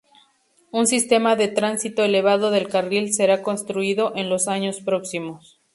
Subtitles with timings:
[0.71, 5.61] Un sistema de tránsito elevado del carril será construido en los años próximos.